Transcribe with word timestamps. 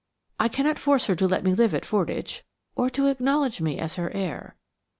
I 0.39 0.47
cannot 0.47 0.79
force 0.79 1.05
her 1.05 1.15
to 1.17 1.27
let 1.27 1.43
me 1.43 1.53
live 1.53 1.75
at 1.75 1.83
Fordwych 1.85 2.41
or 2.75 2.89
to 2.89 3.05
acknowledge 3.05 3.61
me 3.61 3.77
as 3.77 3.97
her 3.97 4.09
heir. 4.15 4.55